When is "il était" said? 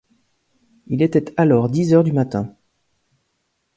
0.87-1.31